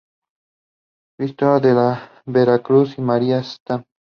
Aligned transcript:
Cristo 1.15 1.59
de 1.59 1.75
la 1.75 2.09
Vera-Cruz 2.25 2.97
y 2.97 3.01
María 3.03 3.43
Stma. 3.43 3.83